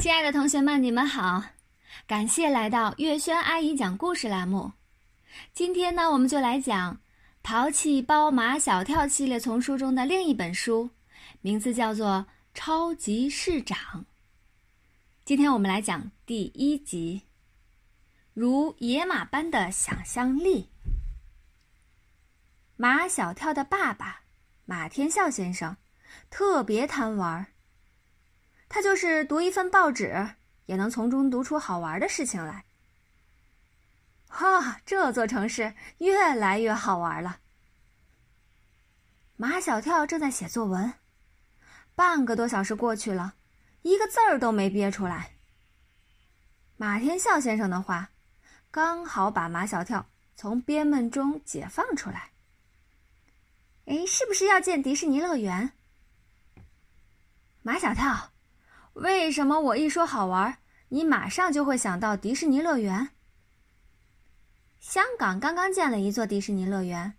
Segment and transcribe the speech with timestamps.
[0.00, 1.44] 亲爱的同学们，你们好！
[2.06, 4.72] 感谢来到月轩阿姨讲故事栏目。
[5.52, 6.94] 今天呢，我们就来讲
[7.42, 10.88] 《淘气包马小跳》系列丛书中的另一本书，
[11.42, 12.26] 名字叫做
[12.58, 13.76] 《超级市长》。
[15.26, 17.20] 今天我们来讲第一集，
[18.32, 20.70] 如野马般的想象力。
[22.76, 24.22] 马小跳的爸爸
[24.64, 25.76] 马天笑先生
[26.30, 27.46] 特别贪玩。
[28.70, 30.30] 他就是读一份报纸，
[30.66, 32.64] 也能从中读出好玩的事情来。
[34.28, 37.40] 哈，这座城市越来越好玩了。
[39.36, 40.94] 马小跳正在写作文，
[41.96, 43.34] 半个多小时过去了，
[43.82, 45.32] 一个字儿都没憋出来。
[46.76, 48.10] 马天笑先生的话，
[48.70, 50.06] 刚好把马小跳
[50.36, 52.30] 从憋闷中解放出来。
[53.86, 55.72] 哎，是不是要建迪士尼乐园？
[57.62, 58.30] 马小跳。
[58.94, 60.58] 为什么我一说好玩，
[60.88, 63.10] 你马上就会想到迪士尼乐园？
[64.80, 67.14] 香港刚刚建了一座迪士尼乐园，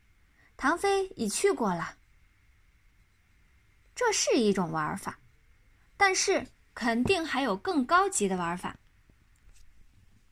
[0.58, 1.96] 唐飞已去过了。
[3.96, 5.20] 这是一种玩法，
[5.96, 8.76] 但是肯定还有更高级的玩法。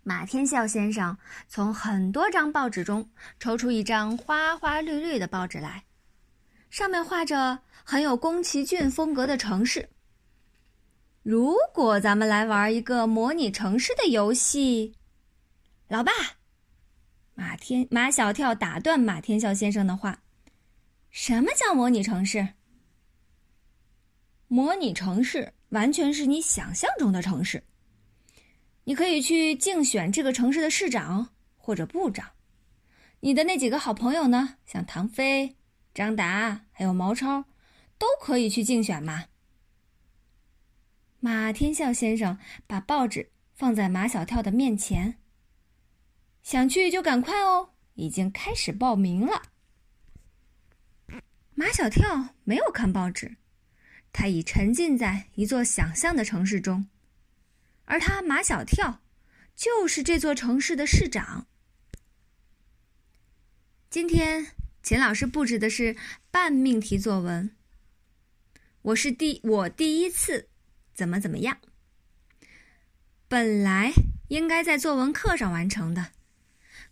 [0.03, 3.09] 马天笑先生从很多张报纸中
[3.39, 5.85] 抽出一张花花绿绿的报纸来，
[6.69, 9.89] 上面画着很有宫崎骏风格的城市。
[11.21, 14.95] 如果咱们来玩一个模拟城市的游戏，
[15.89, 16.11] 老爸，
[17.35, 20.23] 马天马小跳打断马天笑先生的话
[21.11, 22.49] ：“什么叫模拟城市？
[24.47, 27.63] 模拟城市完全是你想象中的城市。
[28.85, 32.31] 你可以去竞选这个城市的市长或者部长。
[33.19, 34.55] 你的那几个好朋友呢？
[34.65, 35.57] 像唐飞、
[35.93, 37.43] 张达还有毛超，
[37.97, 39.25] 都可以去竞选嘛。”
[41.19, 45.19] 马天笑先生把报纸放在马小跳的面前。
[46.41, 49.43] 想去就赶快哦，已经开始报名了。
[51.53, 53.35] 马小跳没有看报纸，
[54.13, 56.87] 他已沉浸在一座想象的城市中，
[57.83, 59.01] 而他马小跳
[59.55, 61.47] 就是这座城市的市长。
[63.89, 64.47] 今天
[64.81, 65.97] 秦老师布置的是
[66.31, 67.53] 半命题作文。
[68.83, 70.47] 我是第我第一次。
[70.99, 71.57] 怎么怎么样？
[73.29, 73.93] 本来
[74.27, 76.11] 应该在作文课上完成的，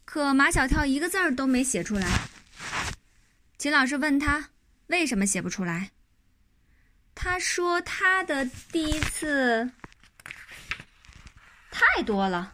[0.06, 2.07] 可马小跳一个字儿都没写出来。
[3.57, 4.51] 秦老师问他
[4.85, 5.91] 为什么写不出来，
[7.13, 9.69] 他说他的第一次
[11.69, 12.53] 太多了，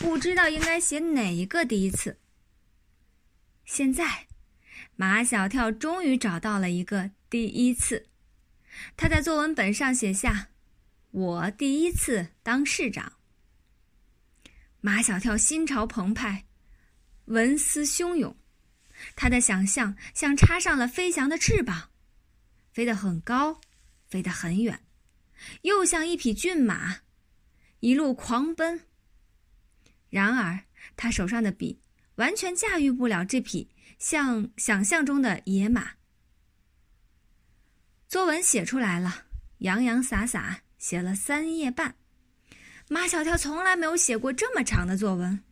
[0.00, 2.18] 不知道应该写哪一个第一次。
[3.64, 4.26] 现在，
[4.96, 8.08] 马小跳终于找到了一个第一次，
[8.96, 10.48] 他在作文本上写下。
[11.16, 13.10] 我第一次当市长。
[14.82, 16.44] 马小跳心潮澎湃，
[17.24, 18.36] 文思汹涌，
[19.16, 21.88] 他的想象像插上了飞翔的翅膀，
[22.70, 23.58] 飞得很高，
[24.06, 24.78] 飞得很远，
[25.62, 26.98] 又像一匹骏马，
[27.80, 28.82] 一路狂奔。
[30.10, 30.66] 然而，
[30.98, 31.80] 他手上的笔
[32.16, 35.92] 完全驾驭不了这匹像想象中的野马。
[38.06, 39.24] 作文写出来了，
[39.60, 40.60] 洋洋洒洒。
[40.78, 41.96] 写了三页半，
[42.88, 45.42] 马小跳从来没有写过这么长的作文，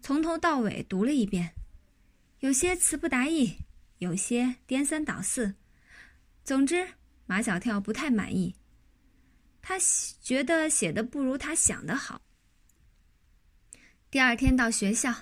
[0.00, 1.54] 从头到尾读了一遍，
[2.40, 3.56] 有些词不达意，
[3.98, 5.54] 有些颠三倒四，
[6.44, 6.86] 总之
[7.26, 8.54] 马小跳不太满意，
[9.62, 9.76] 他
[10.20, 12.20] 觉得写的不如他想的好。
[14.10, 15.12] 第二天到学校，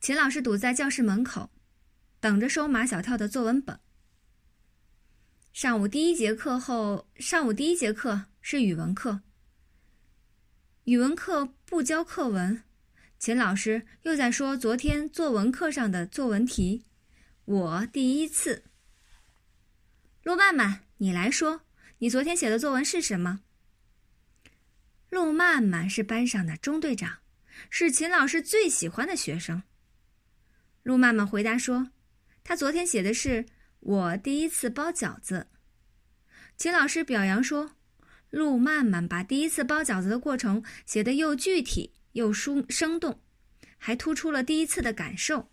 [0.00, 1.50] 秦老师堵在教室门口，
[2.18, 3.78] 等着收马小跳的作文本。
[5.56, 8.26] 上午第一节课后，上午第一节课。
[8.42, 9.22] 是语文课。
[10.84, 12.62] 语文课不教课文，
[13.18, 16.84] 秦老师又在说昨天作文课上的作文题。
[17.46, 18.64] 我第一次。
[20.24, 21.62] 陆曼曼，你来说，
[22.00, 23.40] 你昨天写的作文是什么？
[25.08, 27.20] 陆曼曼是班上的中队长，
[27.70, 29.62] 是秦老师最喜欢的学生。
[30.82, 31.92] 陆曼曼回答说，
[32.44, 33.46] 他昨天写的是
[33.86, 35.46] 我第一次包饺子。
[36.56, 37.72] 秦老师表扬说。
[38.30, 43.20] 陆曼曼把第一次包饺子的过程写得又具体又生生动，
[43.78, 45.48] 还突出了第一次的感受。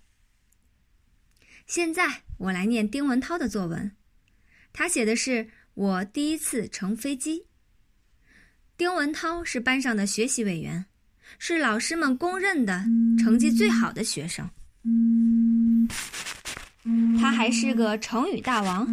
[1.68, 3.96] 现在我来念丁文涛的作文，
[4.74, 7.46] 他写的是我第一次乘飞机。
[8.76, 10.86] 丁文涛是班上的学习委员，
[11.38, 12.84] 是老师们公认的
[13.20, 14.50] 成绩最好的学生。
[17.34, 18.88] 还是个成语大王。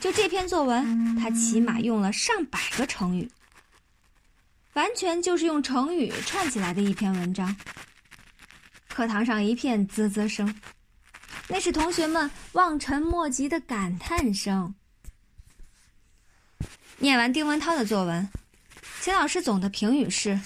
[0.00, 3.30] 就这篇作文，他起码用了上百个成语。
[4.74, 7.56] 完全就是用成语串起来的一篇文章。
[8.88, 10.54] 课堂上一片啧啧声，
[11.48, 14.74] 那是同学们望尘莫及的感叹声。
[16.98, 18.28] 念完丁文涛的作文，
[19.00, 20.40] 秦老师总的评语是：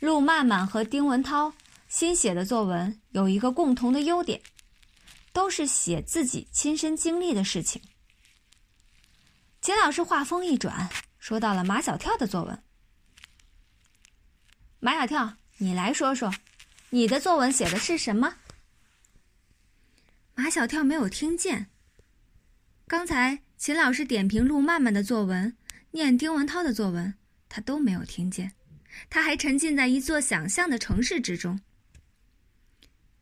[0.00, 1.52] 陆曼曼和丁文涛
[1.88, 4.40] 新写的作文有一个共同的优点，
[5.36, 7.82] 都是写自己亲身经历的事情。
[9.60, 10.88] 秦老师话锋一转，
[11.18, 12.62] 说到了马小跳的作文。
[14.80, 16.32] 马小跳，你来说说，
[16.88, 18.36] 你的作文写的是什么？
[20.34, 21.66] 马小跳没有听见。
[22.86, 23.42] 刚才。
[23.58, 25.56] 秦老师点评陆曼曼的作文，
[25.90, 27.14] 念丁文涛的作文，
[27.48, 28.52] 他都没有听见，
[29.08, 31.58] 他还沉浸在一座想象的城市之中。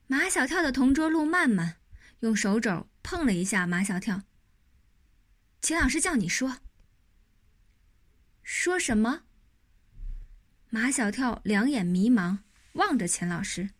[0.09, 1.77] 马小跳的同桌陆曼曼
[2.21, 4.23] 用手肘碰了一下马小跳。
[5.61, 6.59] 秦老师叫你说，
[8.43, 9.23] 说什么？
[10.71, 12.39] 马小跳两眼迷茫，
[12.75, 13.71] 望着秦老师。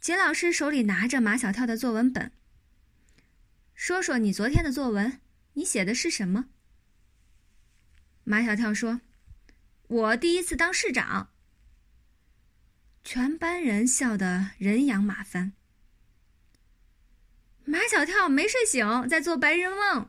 [0.00, 2.32] 秦老师手里拿着马小跳的作文本。
[3.74, 5.20] 说说你昨天的作文，
[5.54, 6.46] 你写的是什么？
[8.24, 9.00] 马小跳说
[9.88, 11.30] ：“我第一次当市长。”
[13.04, 15.52] 全班人笑得人仰马翻。
[17.68, 20.08] 马小跳没睡醒，在做白日梦。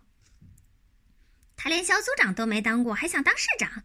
[1.55, 3.83] 他连小组长都没当过，还想当市长？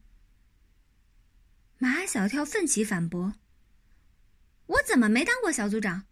[1.78, 3.34] 马小跳奋起反驳
[4.66, 6.04] ：“我怎么没当过小组长？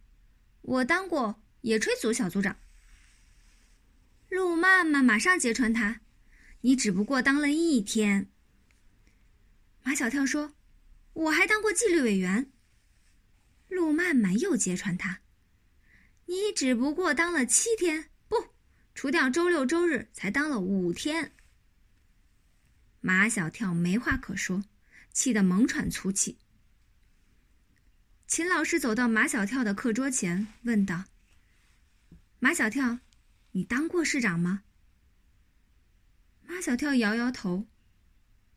[0.63, 2.57] 我当过野炊组小组长。”
[4.29, 6.01] 陆曼曼马上揭穿他
[6.61, 8.31] ：“你只不过当了一天。”
[9.83, 10.55] 马小跳说
[11.13, 12.51] ：“我还当过纪律委员。”
[13.69, 15.21] 陆曼曼又揭穿他
[16.31, 18.37] ：“你只不过当了七天，不，
[18.95, 21.33] 除掉周六周日，才当了五天。”
[23.01, 24.63] 马小跳没话可说，
[25.11, 26.37] 气得猛喘粗气。
[28.27, 31.03] 秦老师走到马小跳的课桌前，问道
[32.39, 32.99] ：“马小跳。”
[33.51, 34.63] 你当过市长吗？
[36.43, 37.67] 马小跳摇摇头，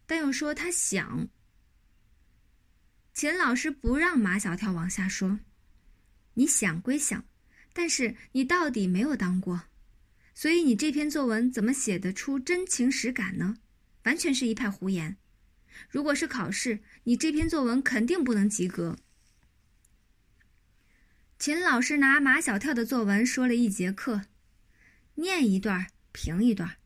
[0.07, 1.29] 但又说他想。
[3.13, 5.41] 秦老师不让马小跳往下说。
[6.35, 7.25] 你想归想，
[7.75, 9.65] 但是你到底没有当过，
[10.33, 13.59] 所以你这篇作文怎么写得出真情实感呢？
[14.05, 15.17] 完全是一派胡言。
[15.91, 18.97] 如果是考试，你这篇作文肯定不能及格。
[21.39, 24.23] 秦老师拿马小跳的作文说了一节课。
[25.17, 26.77] 念一段，评一段，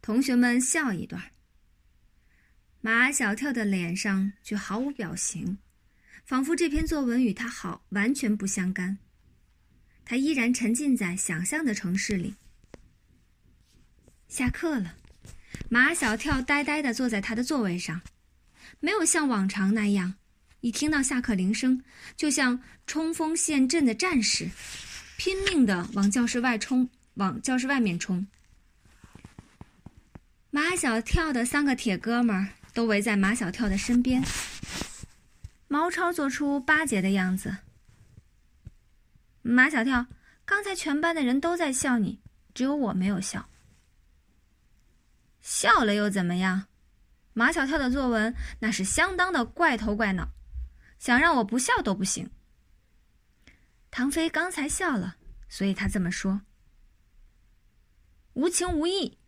[0.00, 1.32] 同学们笑一段。
[2.80, 5.58] 马小跳的脸上却毫无表情，
[6.24, 8.98] 仿佛这篇作文与他好完全不相干。
[10.04, 12.34] 他依然沉浸在想象的城市里。
[14.28, 14.94] 下课了，
[15.68, 18.00] 马小跳呆呆地坐在他的座位上，
[18.80, 20.14] 没有像往常那样，
[20.60, 21.82] 一听到下课铃声，
[22.16, 24.50] 就像冲锋陷阵的战士，
[25.16, 26.88] 拼命地往教室外冲。
[27.16, 28.26] 往教室外面冲，
[30.50, 34.24] 马小跳的三个铁哥们儿都围在马小跳的身边。
[35.68, 37.54] 毛超做出巴结的样子。
[39.42, 40.06] 马小跳，
[40.44, 42.20] 刚才全班的人都在笑你，
[42.54, 43.48] 只有我没有笑。
[45.40, 46.68] 笑了又怎么样？
[47.34, 50.28] 马小跳的作文那是相当的怪头怪脑，
[50.98, 52.30] 想让我不笑都不行。
[53.90, 55.16] 唐飞刚才笑了，
[55.48, 56.42] 所以他这么说。
[58.34, 59.18] 无情无义。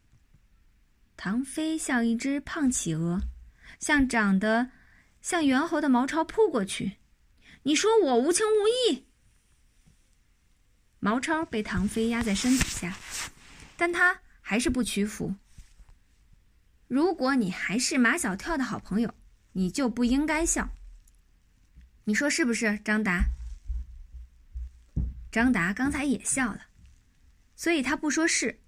[1.16, 3.20] 唐飞像一只胖企鹅，
[3.78, 4.70] 向长得
[5.20, 6.98] 像猿猴的毛超扑过去。
[7.64, 9.06] 你说我无情无义？
[11.04, 12.96] 毛超被唐飞压在身底下，
[13.76, 15.34] 但他还是不屈服。
[16.88, 19.14] 如果你还是马小跳的好朋友，
[19.52, 20.70] 你就不应该笑。
[22.04, 23.26] 你说是不是，张达？
[25.30, 26.68] 张达刚才也笑了，
[27.54, 28.60] 所以他不说是。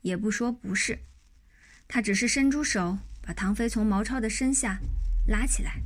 [0.00, 1.00] 也不说不是，
[1.86, 4.78] 他只是伸出手把唐飞从毛超的身下
[5.28, 5.82] 拉起来。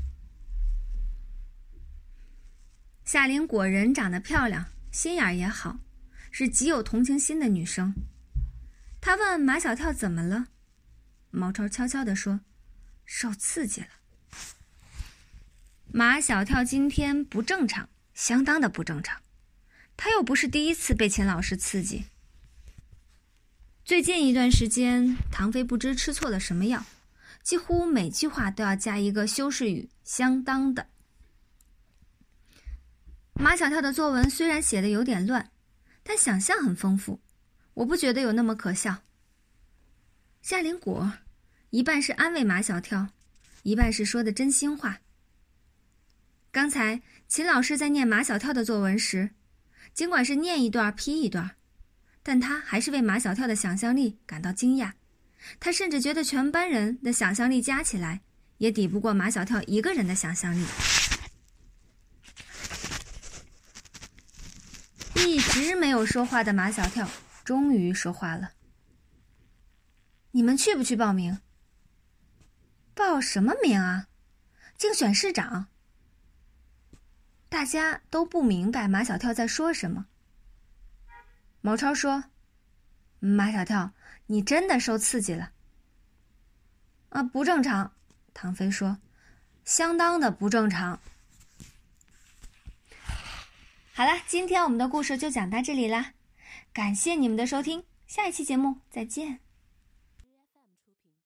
[3.05, 5.81] 夏林果人长得漂亮，心眼也好，
[6.30, 7.94] 是极有同情心的女生。
[9.00, 10.49] 他问马小跳怎么了，
[11.30, 12.40] 毛超悄悄地说
[13.06, 13.88] ：“受刺激了。”
[15.90, 19.23] 马小跳今天不正常，相当的不正常。
[19.97, 22.04] 他又不是第一次被秦老师刺激。
[23.85, 26.85] 最近一段时间，唐飞不知吃错了什么药，
[27.42, 30.88] 几乎每句话都要加一个修饰语，相当的。
[33.32, 35.50] 马小跳的作文虽然写的有点乱，
[36.08, 37.20] 但想象很丰富，
[37.74, 39.02] 我不觉得有那么可笑。
[40.40, 41.12] 夏林果，
[41.68, 43.08] 一半是安慰马小跳，
[43.62, 45.00] 一半是说的真心话。
[46.50, 49.28] 刚才秦老师在念马小跳的作文时，
[49.92, 51.56] 尽管是念一段批一段，
[52.22, 54.92] 但他还是为马小跳的想象力感到惊讶。
[55.60, 58.22] 他甚至觉得全班人的想象力加起来，
[58.56, 60.64] 也抵不过马小跳一个人的想象力。
[65.26, 67.08] 一直没有说话的马小跳
[67.44, 68.52] 终于说话了
[70.32, 71.40] ：“你们去不去报名？
[72.94, 74.08] 报什么名啊？
[74.76, 75.68] 竞选市长？”
[77.48, 80.06] 大家都不明白马小跳在说什么。
[81.60, 82.24] 毛超说
[83.20, 83.92] ：“马小跳，
[84.26, 85.52] 你真的受刺激了。”
[87.10, 87.92] 啊，不正常。
[88.34, 88.98] 唐飞说
[89.64, 91.00] ：“相当的不正常。”
[93.99, 96.12] 好了，今天我们的故事就讲到这里啦，
[96.73, 99.40] 感谢你们的收听，下一期节目再见。